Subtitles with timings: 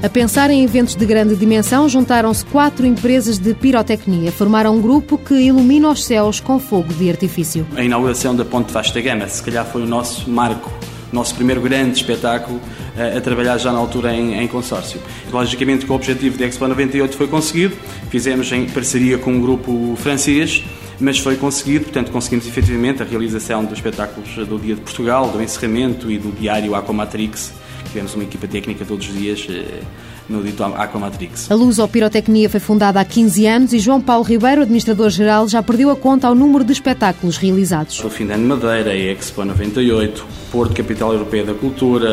[0.00, 4.30] A pensar em eventos de grande dimensão, juntaram-se quatro empresas de pirotecnia.
[4.30, 7.66] Formaram um grupo que ilumina os céus com fogo de artifício.
[7.76, 10.70] A inauguração da Ponte Vasta Gama, se calhar foi o nosso marco
[11.10, 12.60] nosso primeiro grande espetáculo
[12.96, 15.00] eh, a, trabalhar já na altura em, em, consórcio.
[15.32, 17.74] Logicamente que o objetivo da Expo 98 foi conseguido,
[18.10, 20.62] fizemos em parceria com um grupo francês,
[21.00, 25.42] mas foi conseguido, portanto conseguimos efetivamente a realização dos espetáculos do Dia de Portugal, do
[25.42, 29.82] encerramento e do diário Aquamatrix, tivemos uma equipa técnica todos os dias eh,
[30.28, 31.50] no dito Aquamatrix.
[31.50, 35.62] A Luz ou Pirotecnia foi fundada há 15 anos e João Paulo Ribeiro, administrador-geral, já
[35.62, 38.02] perdeu a conta ao número de espetáculos realizados.
[38.04, 42.08] O Fim de Ano Madeira, Expo 98, Porto Capital Europeia da Cultura,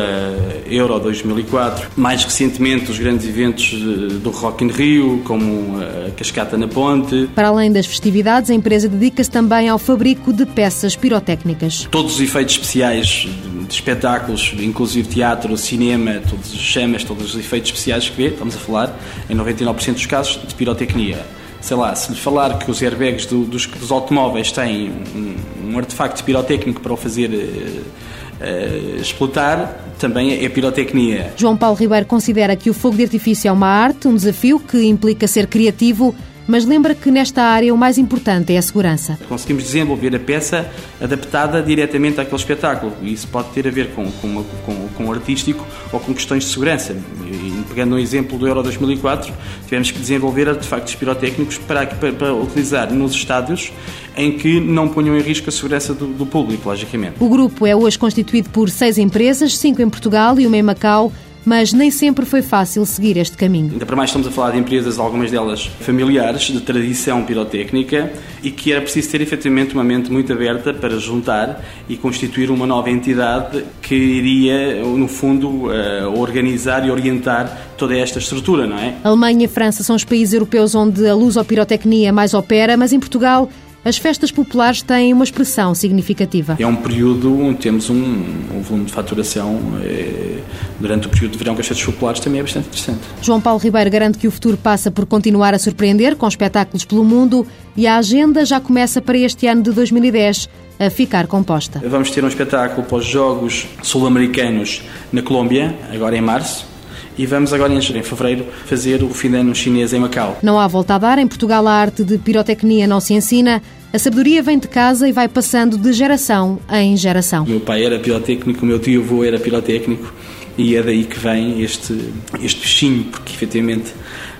[0.66, 6.56] Euro 2004, mais recentemente os grandes eventos eh, do Rock in Rio, como a Cascata
[6.56, 7.28] na Ponte.
[7.34, 11.86] Para além das festividades, a empresa dedica-se também ao fabrico de peças pirotécnicas.
[11.90, 13.28] Todos os efeitos especiais
[13.66, 18.54] de espetáculos, inclusive teatro, cinema, todos os chamas, todos os efeitos especiais que vê, estamos
[18.54, 21.24] a falar, em 99% dos casos, de pirotecnia.
[21.60, 25.78] Sei lá, se lhe falar que os airbags do, dos, dos, automóveis têm um, um,
[25.78, 31.32] artefacto pirotécnico para o fazer uh, uh, explotar, também é pirotecnia.
[31.36, 34.84] João Paulo Ribeiro considera que o fogo de artifício é uma arte, um desafio que
[34.84, 36.14] implica ser criativo
[36.46, 39.18] mas lembra que nesta área o mais importante é a segurança.
[39.28, 44.10] Conseguimos desenvolver a peça adaptada diretamente àquele espetáculo e isso pode ter a ver com,
[44.12, 46.96] com, com, com o artístico ou com questões de segurança.
[47.24, 49.32] E, pegando um exemplo do Euro 2004,
[49.64, 53.72] tivemos que desenvolver artefactos pirotécnicos para, para, para utilizar nos estádios
[54.16, 57.16] em que não ponham em risco a segurança do, do público, logicamente.
[57.20, 61.12] O grupo é hoje constituído por seis empresas, cinco em Portugal e uma em Macau
[61.46, 63.70] mas nem sempre foi fácil seguir este caminho.
[63.72, 68.50] Ainda para mais estamos a falar de empresas, algumas delas familiares, de tradição pirotécnica, e
[68.50, 72.90] que era preciso ter efetivamente uma mente muito aberta para juntar e constituir uma nova
[72.90, 78.94] entidade que iria, no fundo, eh, organizar e orientar toda esta estrutura, não é?
[79.04, 82.92] Alemanha e França são os países europeus onde a luz ou pirotecnia mais opera, mas
[82.92, 83.48] em Portugal
[83.86, 86.56] as festas populares têm uma expressão significativa.
[86.58, 90.40] É um período onde temos um, um volume de faturação é,
[90.80, 92.98] durante o período de verão que as festas populares também é bastante interessante.
[93.22, 97.04] João Paulo Ribeiro garante que o futuro passa por continuar a surpreender com espetáculos pelo
[97.04, 100.48] mundo e a agenda já começa para este ano de 2010
[100.80, 101.80] a ficar composta.
[101.86, 104.82] Vamos ter um espetáculo para os Jogos Sul-Americanos
[105.12, 106.75] na Colômbia, agora em março
[107.18, 110.38] e vamos agora em fevereiro fazer o fim de ano chinês em Macau.
[110.42, 111.18] Não há volta a dar.
[111.18, 113.62] Em Portugal a arte de pirotecnia não se ensina.
[113.92, 117.44] A sabedoria vem de casa e vai passando de geração em geração.
[117.44, 120.12] O meu pai era pirotécnico, o meu tio avô era pirotécnico
[120.58, 122.12] e é daí que vem este,
[122.42, 123.92] este bichinho, porque efetivamente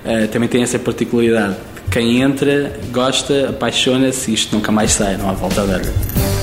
[0.05, 1.57] uh, também tem essa particularidade.
[1.91, 6.36] Quem entra, gosta, apaixona-se e isto nunca mais sai, não há volta a dar.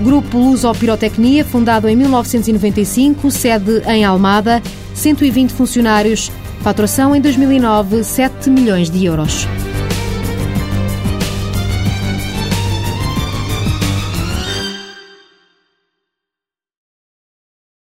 [0.00, 4.62] Grupo Luso Pirotecnia, fundado em 1995, sede em Almada,
[4.94, 9.46] 120 funcionários, faturação em 2009, 7 milhões de euros.